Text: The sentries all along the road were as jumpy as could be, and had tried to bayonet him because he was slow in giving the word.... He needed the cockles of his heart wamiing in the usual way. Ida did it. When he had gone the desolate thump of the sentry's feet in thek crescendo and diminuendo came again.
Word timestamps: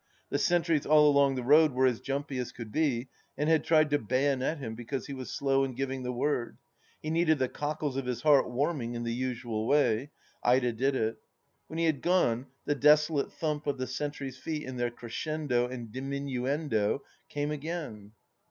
The 0.31 0.39
sentries 0.39 0.87
all 0.87 1.07
along 1.07 1.35
the 1.35 1.43
road 1.43 1.73
were 1.73 1.85
as 1.85 1.99
jumpy 1.99 2.39
as 2.39 2.51
could 2.51 2.71
be, 2.71 3.09
and 3.37 3.47
had 3.47 3.63
tried 3.63 3.91
to 3.91 3.99
bayonet 3.99 4.57
him 4.57 4.73
because 4.73 5.05
he 5.05 5.13
was 5.13 5.29
slow 5.31 5.63
in 5.63 5.75
giving 5.75 6.01
the 6.01 6.11
word.... 6.11 6.57
He 7.03 7.11
needed 7.11 7.37
the 7.37 7.47
cockles 7.47 7.97
of 7.97 8.07
his 8.07 8.23
heart 8.23 8.47
wamiing 8.49 8.95
in 8.95 9.03
the 9.03 9.13
usual 9.13 9.67
way. 9.67 10.09
Ida 10.43 10.73
did 10.73 10.95
it. 10.95 11.17
When 11.67 11.77
he 11.77 11.85
had 11.85 12.01
gone 12.01 12.47
the 12.65 12.73
desolate 12.73 13.31
thump 13.31 13.67
of 13.67 13.77
the 13.77 13.85
sentry's 13.85 14.39
feet 14.39 14.63
in 14.63 14.77
thek 14.79 14.95
crescendo 14.95 15.67
and 15.67 15.91
diminuendo 15.93 17.01
came 17.29 17.51
again. 17.51 18.13